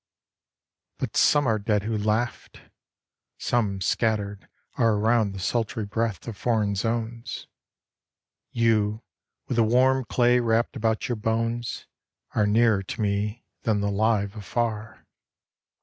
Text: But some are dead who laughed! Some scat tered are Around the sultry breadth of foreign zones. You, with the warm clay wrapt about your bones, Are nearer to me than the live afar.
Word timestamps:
But 0.97 1.15
some 1.15 1.45
are 1.45 1.59
dead 1.59 1.83
who 1.83 1.95
laughed! 1.95 2.59
Some 3.37 3.81
scat 3.81 4.17
tered 4.17 4.47
are 4.73 4.95
Around 4.95 5.33
the 5.33 5.39
sultry 5.39 5.85
breadth 5.85 6.27
of 6.27 6.35
foreign 6.35 6.73
zones. 6.73 7.45
You, 8.49 9.03
with 9.47 9.57
the 9.57 9.63
warm 9.63 10.05
clay 10.05 10.39
wrapt 10.39 10.75
about 10.75 11.07
your 11.07 11.17
bones, 11.17 11.85
Are 12.33 12.47
nearer 12.47 12.81
to 12.81 12.99
me 12.99 13.45
than 13.61 13.79
the 13.79 13.91
live 13.91 14.35
afar. 14.35 15.05